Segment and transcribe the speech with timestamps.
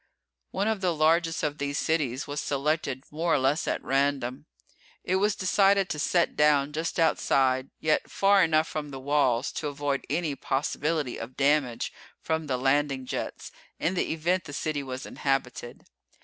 [0.49, 4.47] One of the largest of these cities was selected more or less at random.
[5.03, 9.67] It was decided to set down just outside, yet far enough from the walls to
[9.67, 15.05] avoid any possibility of damage from the landing jets in the event the city was
[15.05, 15.83] inhabited.